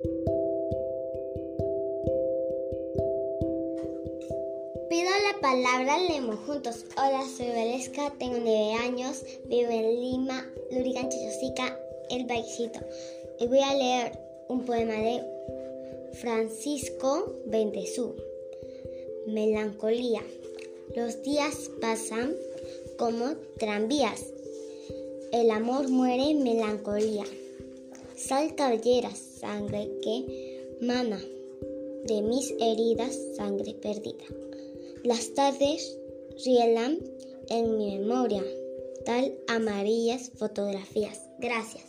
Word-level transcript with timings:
Pido 0.00 0.10
la 5.10 5.40
palabra, 5.40 5.98
leemos 5.98 6.38
juntos. 6.46 6.84
Hola, 6.96 7.24
soy 7.36 7.48
Valesca, 7.48 8.14
tengo 8.16 8.36
9 8.38 8.74
años, 8.74 9.24
vivo 9.46 9.70
en 9.70 10.00
Lima, 10.00 10.48
Lurigan, 10.70 11.08
Chosica, 11.10 11.76
El 12.10 12.26
Baixito. 12.26 12.78
Y 13.40 13.48
voy 13.48 13.58
a 13.58 13.74
leer 13.74 14.18
un 14.48 14.64
poema 14.64 14.94
de 14.94 15.24
Francisco 16.12 17.34
Bendezú. 17.46 18.14
Melancolía. 19.26 20.22
Los 20.94 21.24
días 21.24 21.72
pasan 21.80 22.36
como 22.98 23.34
tranvías. 23.58 24.26
El 25.32 25.50
amor 25.50 25.88
muere 25.88 26.30
en 26.30 26.44
melancolía. 26.44 27.24
Sal 28.18 28.56
cabellera, 28.56 29.10
sangre 29.14 29.88
que 30.02 30.76
mana 30.80 31.20
de 32.04 32.20
mis 32.20 32.52
heridas, 32.58 33.16
sangre 33.36 33.74
perdida. 33.74 34.24
Las 35.04 35.32
tardes 35.34 35.96
rielan 36.44 36.98
en 37.48 37.78
mi 37.78 37.96
memoria, 37.96 38.42
tal 39.04 39.38
amarillas 39.46 40.32
fotografías. 40.36 41.28
Gracias. 41.38 41.84